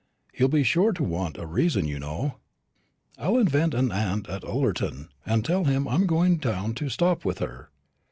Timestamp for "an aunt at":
3.75-4.43